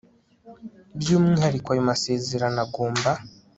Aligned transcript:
by 0.99 1.09
umwihariko 1.17 1.67
ayo 1.73 1.83
masezerano 1.91 2.57
agomba 2.65 3.09